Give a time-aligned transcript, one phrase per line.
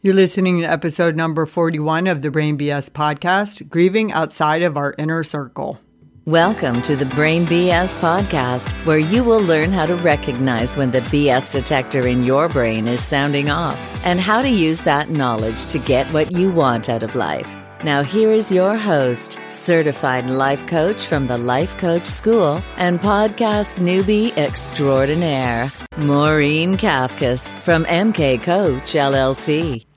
[0.00, 4.94] You're listening to episode number 41 of the Brain BS podcast, Grieving Outside of Our
[4.96, 5.80] Inner Circle.
[6.24, 11.00] Welcome to the Brain BS podcast, where you will learn how to recognize when the
[11.00, 15.80] BS detector in your brain is sounding off and how to use that knowledge to
[15.80, 17.56] get what you want out of life.
[17.82, 23.76] Now, here is your host, certified life coach from the Life Coach School and podcast
[23.76, 29.87] newbie extraordinaire, Maureen Kafkas from MK Coach LLC.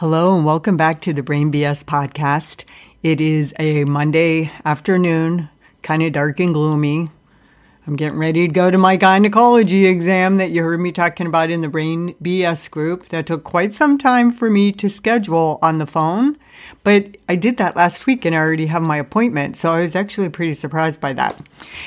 [0.00, 2.64] Hello, and welcome back to the Brain BS podcast.
[3.02, 5.50] It is a Monday afternoon,
[5.82, 7.10] kind of dark and gloomy.
[7.86, 11.50] I'm getting ready to go to my gynecology exam that you heard me talking about
[11.50, 13.10] in the Brain BS group.
[13.10, 16.38] That took quite some time for me to schedule on the phone
[16.82, 19.58] but I did that last week and I already have my appointment.
[19.58, 21.38] So I was actually pretty surprised by that.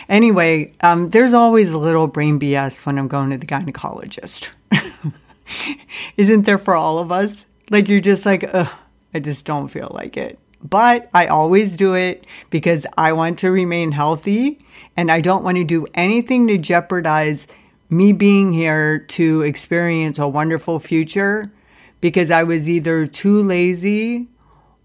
[0.07, 4.49] Anyway, um, there's always a little brain BS when I'm going to the gynecologist.
[6.17, 7.45] Isn't there for all of us?
[7.73, 8.69] Like you're just like, ugh,
[9.15, 10.37] I just don't feel like it.
[10.63, 14.63] But I always do it because I want to remain healthy
[14.95, 17.47] and I don't want to do anything to jeopardize
[17.89, 21.51] me being here to experience a wonderful future
[21.99, 24.27] because I was either too lazy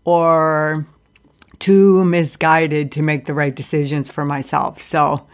[0.04, 0.86] or
[1.58, 4.80] too misguided to make the right decisions for myself.
[4.80, 5.26] So,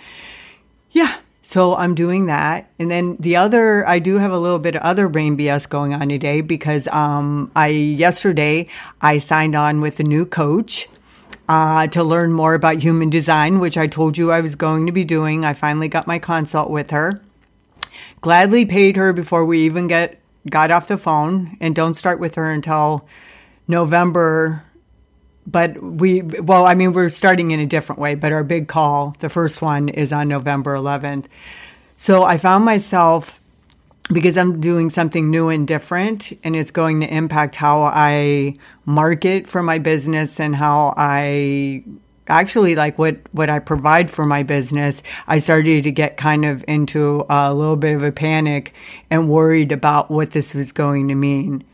[0.91, 2.71] yeah, so I'm doing that.
[2.79, 5.93] And then the other, I do have a little bit of other brain BS going
[5.93, 8.67] on today because um, I yesterday
[9.03, 10.89] I signed on with a new coach.
[11.47, 14.93] Uh, to learn more about human design, which I told you I was going to
[14.93, 15.45] be doing.
[15.45, 17.21] I finally got my consult with her.
[18.23, 22.37] Gladly paid her before we even get got off the phone, and don't start with
[22.37, 23.07] her until
[23.69, 24.65] November,
[25.47, 29.15] but we, well, I mean, we're starting in a different way, but our big call,
[29.19, 31.27] the first one, is on November 11th.
[31.97, 33.41] So I found myself,
[34.13, 39.49] because I'm doing something new and different, and it's going to impact how I market
[39.49, 41.85] for my business and how I
[42.27, 46.65] actually like what what I provide for my business, I started to get kind of
[46.67, 48.75] into a little bit of a panic
[49.11, 51.65] and worried about what this was going to mean.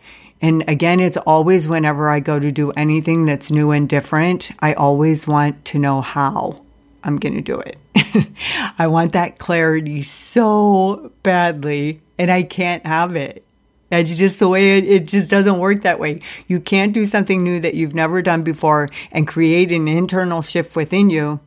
[0.42, 4.72] And again, it's always whenever I go to do anything that's new and different, I
[4.72, 6.64] always want to know how
[7.04, 7.76] I'm going to do it.
[8.78, 13.44] I want that clarity so badly, and I can't have it.
[13.90, 16.22] That's just the way it, it just doesn't work that way.
[16.46, 20.76] You can't do something new that you've never done before and create an internal shift
[20.76, 21.40] within you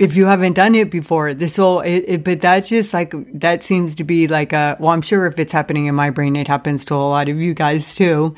[0.00, 3.62] if you haven't done it before, this will, it, it, but that's just like, that
[3.62, 6.48] seems to be like a, well, I'm sure if it's happening in my brain, it
[6.48, 8.34] happens to a lot of you guys too.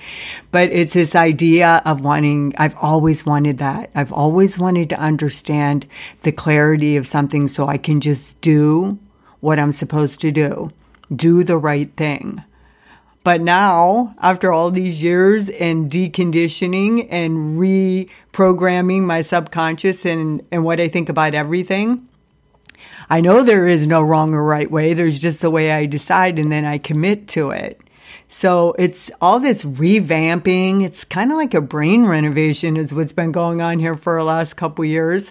[0.51, 3.93] But it's this idea of wanting, I've always wanted that.
[3.95, 5.87] I've always wanted to understand
[6.23, 8.99] the clarity of something so I can just do
[9.39, 10.73] what I'm supposed to do,
[11.15, 12.43] do the right thing.
[13.25, 20.81] But now, after all these years and deconditioning and reprogramming my subconscious and, and what
[20.81, 22.09] I think about everything,
[23.09, 24.95] I know there is no wrong or right way.
[24.95, 27.81] There's just the way I decide and then I commit to it.
[28.29, 30.83] So it's all this revamping.
[30.83, 34.25] It's kind of like a brain renovation is what's been going on here for the
[34.25, 35.31] last couple years.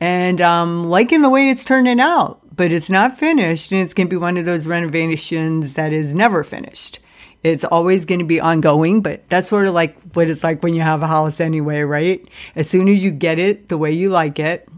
[0.00, 3.70] And um, liking the way it's turning out, but it's not finished.
[3.70, 6.98] And it's going to be one of those renovations that is never finished.
[7.42, 10.74] It's always going to be ongoing, but that's sort of like what it's like when
[10.74, 12.26] you have a house anyway, right?
[12.54, 14.68] As soon as you get it the way you like it,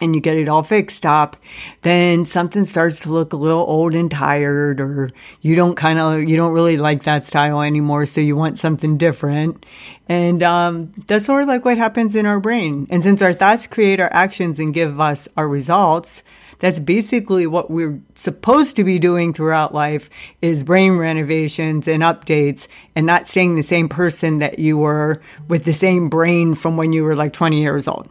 [0.00, 1.36] and you get it all fixed up,
[1.82, 5.10] then something starts to look a little old and tired, or
[5.40, 8.96] you don't kind of, you don't really like that style anymore, so you want something
[8.96, 9.66] different.
[10.08, 12.86] And um, that's sort of like what happens in our brain.
[12.90, 16.22] And since our thoughts create our actions and give us our results,
[16.58, 20.10] that's basically what we're supposed to be doing throughout life
[20.42, 25.64] is brain renovations and updates and not staying the same person that you were with
[25.64, 28.08] the same brain from when you were like 20 years old.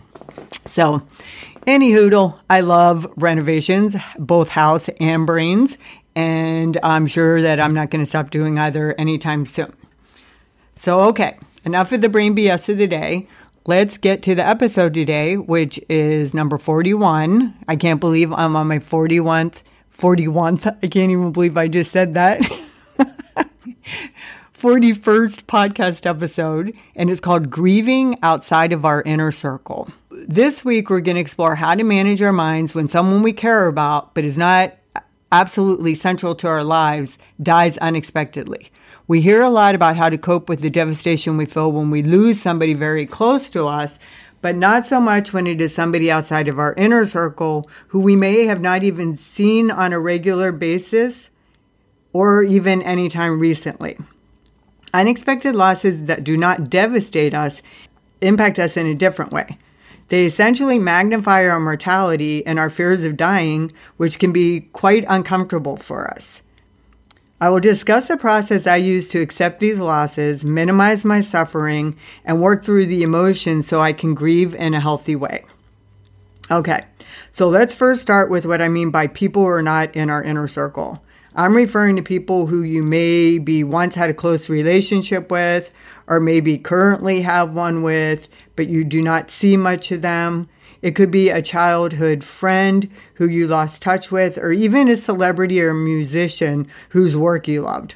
[0.65, 1.03] So,
[1.65, 5.77] any hoodle, I love renovations, both house and brains,
[6.15, 9.73] and I'm sure that I'm not going to stop doing either anytime soon.
[10.75, 13.27] So, okay, enough of the brain BS of the day
[13.67, 17.53] let's get to the episode today, which is number 41.
[17.67, 19.61] I can't believe I'm on my 41th,
[19.95, 20.65] 41th.
[20.81, 22.41] I can't even believe I just said that.
[24.57, 29.89] 41st podcast episode, and it's called Grieving Outside of Our Inner Circle.
[30.09, 33.67] This week, we're going to explore how to manage our minds when someone we care
[33.67, 34.75] about, but is not
[35.31, 38.71] absolutely central to our lives, dies unexpectedly.
[39.09, 42.03] We hear a lot about how to cope with the devastation we feel when we
[42.03, 43.99] lose somebody very close to us,
[44.41, 48.17] but not so much when it is somebody outside of our inner circle who we
[48.17, 51.29] may have not even seen on a regular basis
[52.11, 53.97] or even anytime recently.
[54.93, 57.61] Unexpected losses that do not devastate us
[58.19, 59.57] impact us in a different way.
[60.09, 65.77] They essentially magnify our mortality and our fears of dying, which can be quite uncomfortable
[65.77, 66.41] for us.
[67.39, 71.95] I will discuss the process I use to accept these losses, minimize my suffering,
[72.25, 75.45] and work through the emotions so I can grieve in a healthy way.
[76.49, 76.79] Okay,
[77.29, 80.23] so let's first start with what I mean by people who are not in our
[80.23, 81.03] inner circle.
[81.35, 85.71] I'm referring to people who you maybe once had a close relationship with,
[86.07, 90.49] or maybe currently have one with, but you do not see much of them.
[90.81, 95.61] It could be a childhood friend who you lost touch with, or even a celebrity
[95.61, 97.95] or musician whose work you loved.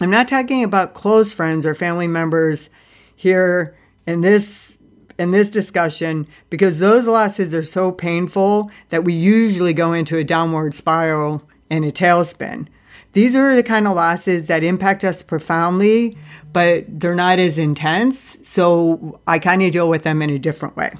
[0.00, 2.68] I'm not talking about close friends or family members
[3.14, 3.76] here
[4.06, 4.76] in this
[5.16, 10.24] in this discussion because those losses are so painful that we usually go into a
[10.24, 12.66] downward spiral and a tailspin.
[13.12, 16.18] These are the kind of losses that impact us profoundly,
[16.52, 18.38] but they're not as intense.
[18.42, 20.94] So I kind of deal with them in a different way.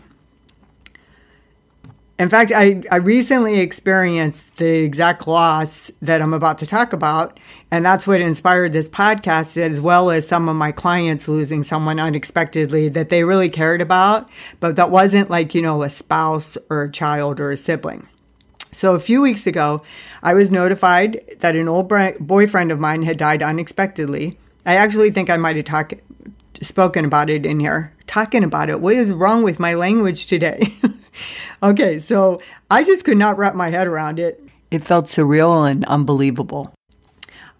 [2.16, 7.40] In fact, I, I recently experienced the exact loss that I'm about to talk about.
[7.72, 11.98] And that's what inspired this podcast, as well as some of my clients losing someone
[11.98, 14.30] unexpectedly that they really cared about,
[14.60, 18.06] but that wasn't like, you know, a spouse or a child or a sibling.
[18.70, 19.82] So a few weeks ago,
[20.22, 24.38] I was notified that an old boyfriend of mine had died unexpectedly.
[24.64, 25.94] I actually think I might have talked
[26.62, 27.92] spoken about it in here.
[28.06, 28.80] Talking about it.
[28.80, 30.74] What is wrong with my language today?
[31.62, 32.40] okay, so
[32.70, 34.42] I just could not wrap my head around it.
[34.70, 36.74] It felt surreal and unbelievable.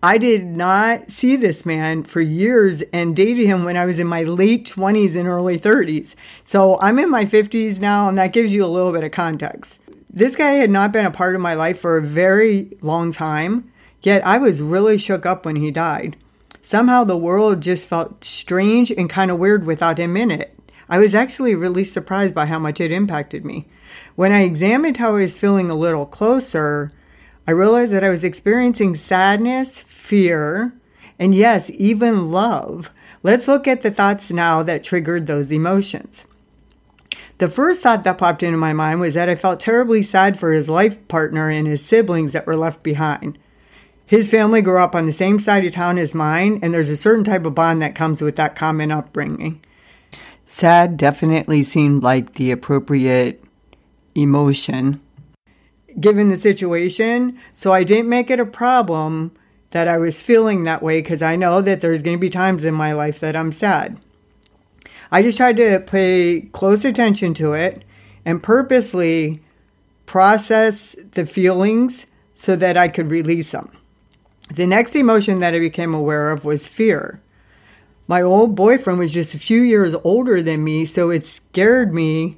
[0.02, 4.06] I did not see this man for years and dated him when I was in
[4.06, 6.14] my late 20s and early 30s.
[6.44, 9.80] So I'm in my 50s now, and that gives you a little bit of context.
[10.10, 13.72] This guy had not been a part of my life for a very long time,
[14.02, 16.16] yet I was really shook up when he died.
[16.66, 20.58] Somehow the world just felt strange and kind of weird without him in it.
[20.88, 23.66] I was actually really surprised by how much it impacted me.
[24.16, 26.90] When I examined how I was feeling a little closer,
[27.46, 30.72] I realized that I was experiencing sadness, fear,
[31.18, 32.90] and yes, even love.
[33.22, 36.24] Let's look at the thoughts now that triggered those emotions.
[37.36, 40.52] The first thought that popped into my mind was that I felt terribly sad for
[40.52, 43.38] his life partner and his siblings that were left behind.
[44.06, 46.96] His family grew up on the same side of town as mine, and there's a
[46.96, 49.62] certain type of bond that comes with that common upbringing.
[50.46, 53.42] Sad definitely seemed like the appropriate
[54.14, 55.00] emotion
[56.00, 59.32] given the situation, so I didn't make it a problem
[59.70, 62.64] that I was feeling that way because I know that there's going to be times
[62.64, 63.98] in my life that I'm sad.
[65.10, 67.84] I just tried to pay close attention to it
[68.24, 69.42] and purposely
[70.06, 73.70] process the feelings so that I could release them.
[74.52, 77.20] The next emotion that I became aware of was fear.
[78.06, 82.36] My old boyfriend was just a few years older than me, so it scared me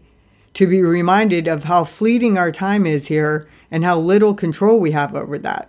[0.54, 4.92] to be reminded of how fleeting our time is here and how little control we
[4.92, 5.68] have over that.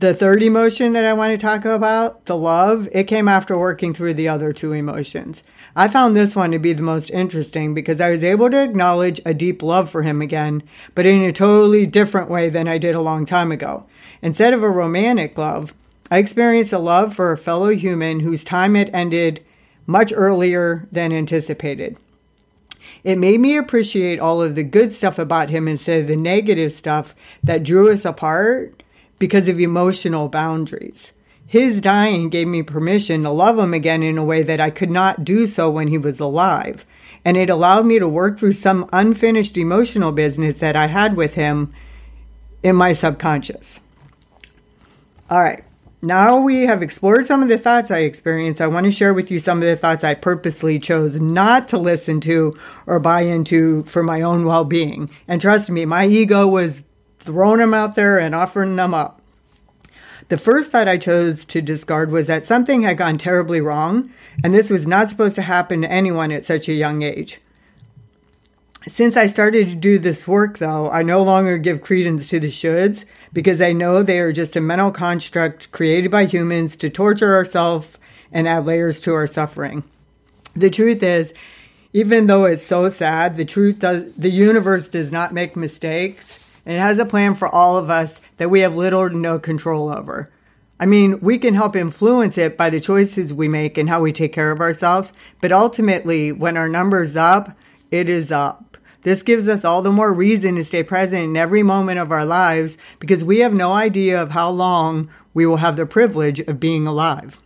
[0.00, 3.92] The third emotion that I want to talk about, the love, it came after working
[3.92, 5.42] through the other two emotions.
[5.76, 9.20] I found this one to be the most interesting because I was able to acknowledge
[9.26, 10.62] a deep love for him again,
[10.94, 13.84] but in a totally different way than I did a long time ago.
[14.22, 15.74] Instead of a romantic love,
[16.10, 19.44] I experienced a love for a fellow human whose time had ended
[19.86, 21.98] much earlier than anticipated.
[23.04, 26.72] It made me appreciate all of the good stuff about him instead of the negative
[26.72, 28.79] stuff that drew us apart
[29.20, 31.12] because of emotional boundaries.
[31.46, 34.90] His dying gave me permission to love him again in a way that I could
[34.90, 36.84] not do so when he was alive.
[37.24, 41.34] And it allowed me to work through some unfinished emotional business that I had with
[41.34, 41.72] him
[42.62, 43.78] in my subconscious.
[45.28, 45.64] All right.
[46.02, 48.62] Now we have explored some of the thoughts I experienced.
[48.62, 51.78] I want to share with you some of the thoughts I purposely chose not to
[51.78, 55.10] listen to or buy into for my own well being.
[55.28, 56.82] And trust me, my ego was
[57.20, 59.20] throwing them out there and offering them up.
[60.28, 64.12] The first thought I chose to discard was that something had gone terribly wrong,
[64.42, 67.40] and this was not supposed to happen to anyone at such a young age.
[68.88, 72.46] Since I started to do this work, though, I no longer give credence to the
[72.46, 77.34] shoulds because I know they are just a mental construct created by humans to torture
[77.34, 77.88] ourselves
[78.32, 79.84] and add layers to our suffering.
[80.54, 81.34] The truth is,
[81.92, 86.76] even though it's so sad, the truth does the universe does not make mistakes and
[86.76, 89.88] it has a plan for all of us that we have little to no control
[89.88, 90.30] over.
[90.78, 94.12] I mean, we can help influence it by the choices we make and how we
[94.12, 97.56] take care of ourselves, but ultimately, when our number's up,
[97.90, 98.78] it is up.
[99.02, 102.24] This gives us all the more reason to stay present in every moment of our
[102.24, 106.60] lives because we have no idea of how long we will have the privilege of
[106.60, 107.38] being alive.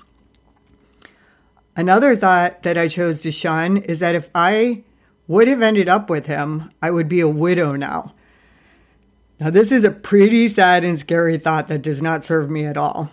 [1.76, 4.84] Another thought that I chose to shun is that if I
[5.26, 8.14] would have ended up with him, I would be a widow now.
[9.44, 12.78] Now, this is a pretty sad and scary thought that does not serve me at
[12.78, 13.10] all.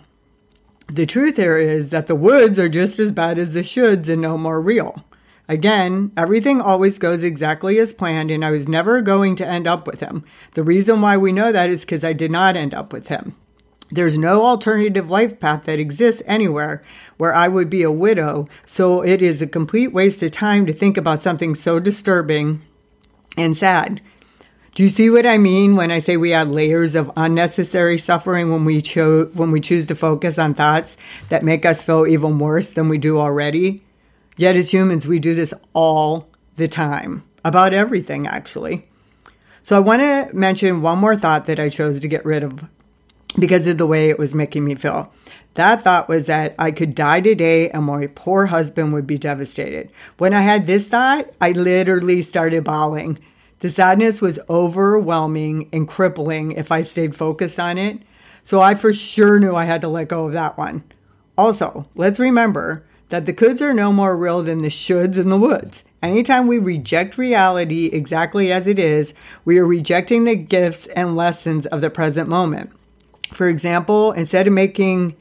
[0.90, 4.22] The truth here is that the woulds are just as bad as the shoulds and
[4.22, 5.04] no more real.
[5.46, 9.86] Again, everything always goes exactly as planned, and I was never going to end up
[9.86, 10.24] with him.
[10.54, 13.36] The reason why we know that is because I did not end up with him.
[13.90, 16.82] There's no alternative life path that exists anywhere
[17.18, 20.72] where I would be a widow, so it is a complete waste of time to
[20.72, 22.62] think about something so disturbing
[23.36, 24.00] and sad.
[24.74, 28.50] Do you see what I mean when I say we add layers of unnecessary suffering
[28.50, 30.96] when we cho- when we choose to focus on thoughts
[31.28, 33.82] that make us feel even worse than we do already?
[34.38, 36.26] Yet as humans, we do this all
[36.56, 38.86] the time about everything, actually.
[39.62, 42.64] So I want to mention one more thought that I chose to get rid of
[43.38, 45.12] because of the way it was making me feel.
[45.54, 49.90] That thought was that I could die today and my poor husband would be devastated.
[50.16, 53.18] When I had this thought, I literally started bawling.
[53.62, 58.02] The sadness was overwhelming and crippling if I stayed focused on it.
[58.42, 60.82] So I for sure knew I had to let go of that one.
[61.38, 65.38] Also, let's remember that the coulds are no more real than the shoulds in the
[65.38, 65.84] woulds.
[66.02, 69.14] Anytime we reject reality exactly as it is,
[69.44, 72.72] we are rejecting the gifts and lessons of the present moment.
[73.32, 75.14] For example, instead of making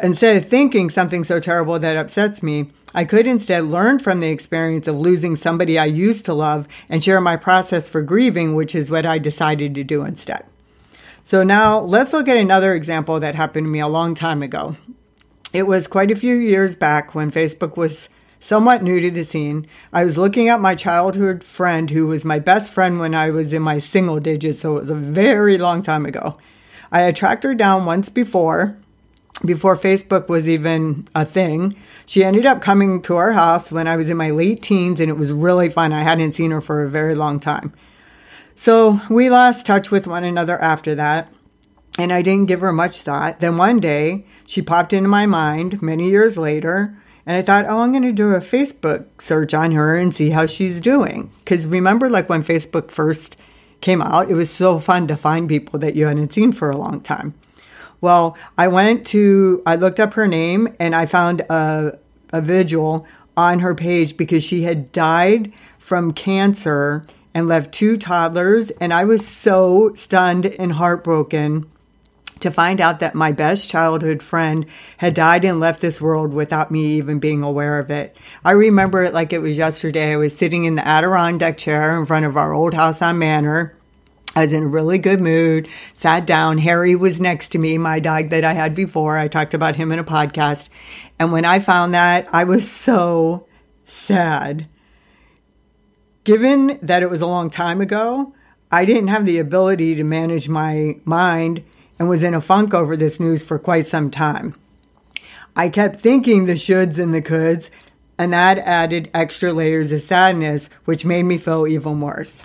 [0.00, 4.28] instead of thinking something so terrible that upsets me, I could instead learn from the
[4.28, 8.74] experience of losing somebody I used to love and share my process for grieving, which
[8.74, 10.44] is what I decided to do instead.
[11.22, 14.76] So now let's look at another example that happened to me a long time ago.
[15.52, 18.08] It was quite a few years back when Facebook was
[18.40, 19.66] somewhat new to the scene.
[19.92, 23.52] I was looking at my childhood friend who was my best friend when I was
[23.52, 26.36] in my single digits, so it was a very long time ago.
[26.90, 28.76] I had tracked her down once before,
[29.44, 31.76] before Facebook was even a thing.
[32.12, 35.08] She ended up coming to our house when I was in my late teens, and
[35.08, 35.94] it was really fun.
[35.94, 37.72] I hadn't seen her for a very long time.
[38.54, 41.32] So we lost touch with one another after that,
[41.98, 43.40] and I didn't give her much thought.
[43.40, 46.94] Then one day, she popped into my mind many years later.
[47.24, 50.28] And I thought, oh, I'm going to do a Facebook search on her and see
[50.28, 51.30] how she's doing.
[51.38, 53.38] Because remember, like when Facebook first
[53.80, 56.76] came out, it was so fun to find people that you hadn't seen for a
[56.76, 57.32] long time.
[58.02, 62.00] Well, I went to, I looked up her name and I found a,
[62.32, 68.70] a vigil on her page because she had died from cancer and left two toddlers.
[68.72, 71.66] And I was so stunned and heartbroken
[72.40, 74.66] to find out that my best childhood friend
[74.98, 78.16] had died and left this world without me even being aware of it.
[78.44, 80.12] I remember it like it was yesterday.
[80.12, 83.76] I was sitting in the Adirondack chair in front of our old house on Manor.
[84.34, 86.58] I was in a really good mood, sat down.
[86.58, 89.18] Harry was next to me, my dog that I had before.
[89.18, 90.70] I talked about him in a podcast.
[91.22, 93.46] And when I found that, I was so
[93.84, 94.66] sad.
[96.24, 98.34] Given that it was a long time ago,
[98.72, 101.62] I didn't have the ability to manage my mind
[101.96, 104.56] and was in a funk over this news for quite some time.
[105.54, 107.70] I kept thinking the shoulds and the coulds,
[108.18, 112.42] and that added extra layers of sadness, which made me feel even worse.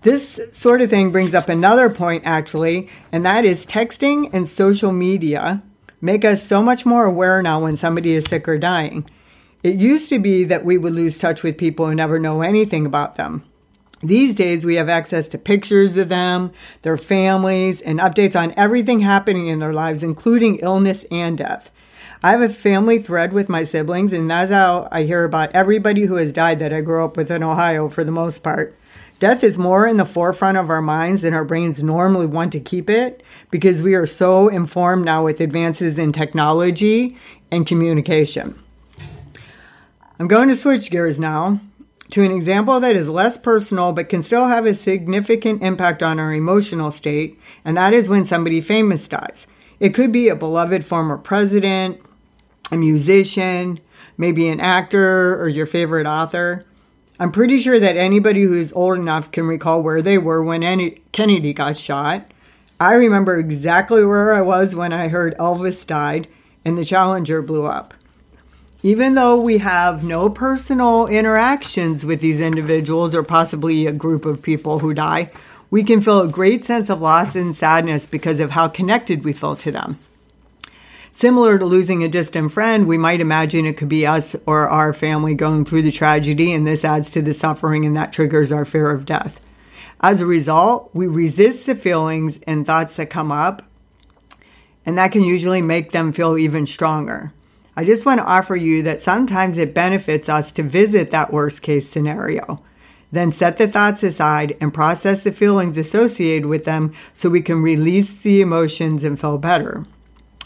[0.00, 4.90] This sort of thing brings up another point, actually, and that is texting and social
[4.90, 5.62] media
[6.02, 9.08] make us so much more aware now when somebody is sick or dying.
[9.62, 12.84] It used to be that we would lose touch with people and never know anything
[12.84, 13.44] about them.
[14.02, 18.98] These days, we have access to pictures of them, their families, and updates on everything
[18.98, 21.70] happening in their lives, including illness and death.
[22.20, 26.02] I have a family thread with my siblings, and that's how I hear about everybody
[26.02, 28.76] who has died that I grew up with in Ohio for the most part.
[29.22, 32.58] Death is more in the forefront of our minds than our brains normally want to
[32.58, 37.16] keep it because we are so informed now with advances in technology
[37.48, 38.60] and communication.
[40.18, 41.60] I'm going to switch gears now
[42.10, 46.18] to an example that is less personal but can still have a significant impact on
[46.18, 49.46] our emotional state, and that is when somebody famous dies.
[49.78, 52.00] It could be a beloved former president,
[52.72, 53.78] a musician,
[54.18, 56.66] maybe an actor, or your favorite author.
[57.22, 60.64] I'm pretty sure that anybody who is old enough can recall where they were when
[60.64, 62.28] any, Kennedy got shot.
[62.80, 66.26] I remember exactly where I was when I heard Elvis died
[66.64, 67.94] and the Challenger blew up.
[68.82, 74.42] Even though we have no personal interactions with these individuals or possibly a group of
[74.42, 75.30] people who die,
[75.70, 79.32] we can feel a great sense of loss and sadness because of how connected we
[79.32, 79.96] feel to them.
[81.14, 84.92] Similar to losing a distant friend, we might imagine it could be us or our
[84.92, 88.64] family going through the tragedy, and this adds to the suffering and that triggers our
[88.64, 89.38] fear of death.
[90.00, 93.62] As a result, we resist the feelings and thoughts that come up
[94.84, 97.32] and that can usually make them feel even stronger.
[97.76, 101.62] I just want to offer you that sometimes it benefits us to visit that worst
[101.62, 102.62] case scenario.
[103.10, 107.62] Then set the thoughts aside and process the feelings associated with them so we can
[107.62, 109.84] release the emotions and feel better.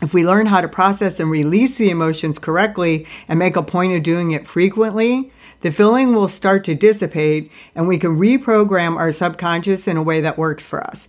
[0.03, 3.95] If we learn how to process and release the emotions correctly and make a point
[3.95, 9.11] of doing it frequently, the feeling will start to dissipate and we can reprogram our
[9.11, 11.09] subconscious in a way that works for us.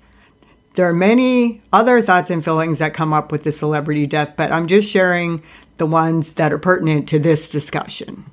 [0.75, 4.51] There are many other thoughts and feelings that come up with the celebrity death, but
[4.51, 5.43] I'm just sharing
[5.77, 8.25] the ones that are pertinent to this discussion.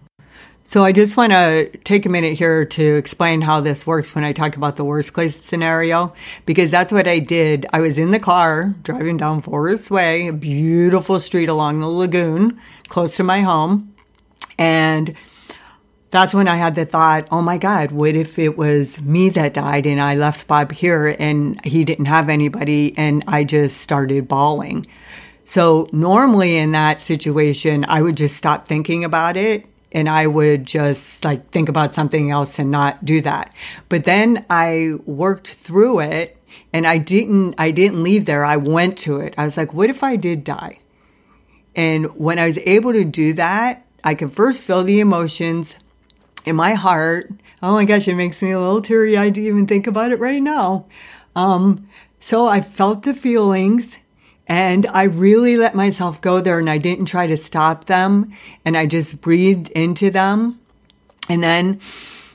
[0.66, 4.24] So I just want to take a minute here to explain how this works when
[4.24, 6.14] I talk about the worst case scenario,
[6.46, 7.66] because that's what I did.
[7.72, 12.58] I was in the car driving down Forest Way, a beautiful street along the lagoon,
[12.88, 13.94] close to my home.
[14.58, 15.14] And
[16.10, 19.54] that's when I had the thought, oh my God, what if it was me that
[19.54, 24.28] died and I left Bob here and he didn't have anybody and I just started
[24.28, 24.86] bawling?
[25.44, 30.66] So normally in that situation, I would just stop thinking about it and I would
[30.66, 33.54] just like think about something else and not do that.
[33.88, 36.36] But then I worked through it
[36.72, 38.44] and I didn't I didn't leave there.
[38.44, 39.34] I went to it.
[39.38, 40.80] I was like, what if I did die?
[41.76, 45.78] And when I was able to do that, I could first feel the emotions
[46.44, 47.30] in my heart.
[47.62, 50.18] Oh my gosh, it makes me a little teary eyed to even think about it
[50.18, 50.86] right now.
[51.34, 51.88] Um,
[52.20, 53.98] so I felt the feelings
[54.46, 58.76] and I really let myself go there and I didn't try to stop them and
[58.76, 60.60] I just breathed into them.
[61.28, 61.80] And then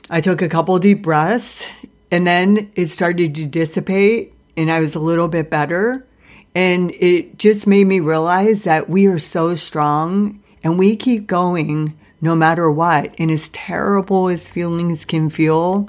[0.08, 1.64] I took a couple deep breaths
[2.10, 6.06] and then it started to dissipate and I was a little bit better.
[6.52, 11.96] And it just made me realize that we are so strong and we keep going
[12.20, 13.14] no matter what.
[13.18, 15.88] And as terrible as feelings can feel,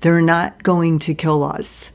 [0.00, 1.90] they're not going to kill us.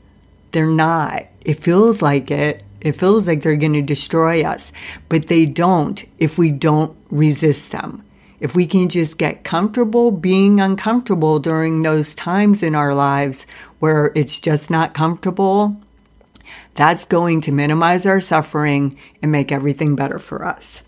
[0.50, 1.26] They're not.
[1.40, 2.62] It feels like it.
[2.82, 4.72] It feels like they're going to destroy us,
[5.08, 8.04] but they don't if we don't resist them.
[8.40, 13.46] If we can just get comfortable being uncomfortable during those times in our lives
[13.78, 15.80] where it's just not comfortable,
[16.74, 20.82] that's going to minimize our suffering and make everything better for us.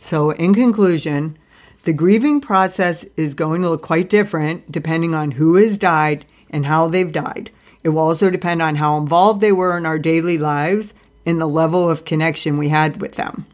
[0.00, 1.38] So, in conclusion,
[1.84, 6.66] the grieving process is going to look quite different depending on who has died and
[6.66, 7.52] how they've died.
[7.84, 10.92] It will also depend on how involved they were in our daily lives
[11.26, 13.46] and the level of connection we had with them.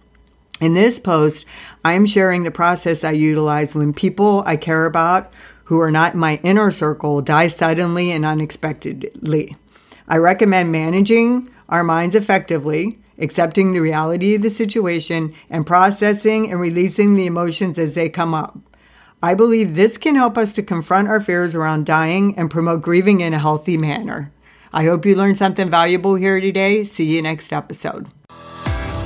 [0.61, 1.45] In this post,
[1.85, 5.31] I am sharing the process I utilize when people I care about
[5.65, 9.57] who are not in my inner circle die suddenly and unexpectedly.
[10.09, 16.61] I recommend managing our minds effectively accepting the reality of the situation, and processing and
[16.61, 18.59] releasing the emotions as they come up.
[19.23, 23.21] I believe this can help us to confront our fears around dying and promote grieving
[23.21, 24.33] in a healthy manner.
[24.77, 26.85] I hope you learned something valuable here today.
[26.85, 28.09] See you next episode.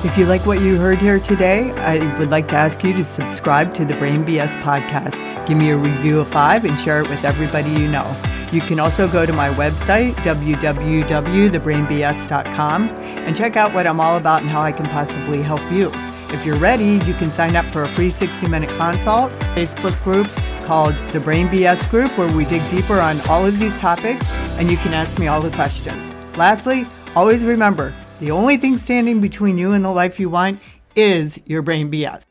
[0.02, 3.04] If you like what you heard here today, I would like to ask you to
[3.04, 5.46] subscribe to the Brain BS podcast.
[5.46, 8.20] Give me a review of five and share it with everybody you know.
[8.50, 14.42] You can also go to my website, www.thebrainbs.com, and check out what I'm all about
[14.42, 15.92] and how I can possibly help you.
[16.30, 20.26] If you're ready, you can sign up for a free 60 minute consult Facebook group
[20.60, 24.26] called the Brain BS Group, where we dig deeper on all of these topics
[24.58, 26.12] and you can ask me all the questions.
[26.36, 30.60] Lastly, always remember the only thing standing between you and the life you want
[30.94, 32.29] is your brain BS.